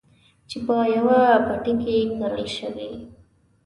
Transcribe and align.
چې 0.49 0.57
په 0.65 0.75
يوه 0.95 1.19
پټي 1.45 1.73
کې 1.81 1.97
کرل 2.19 2.47
شوي. 2.57 2.91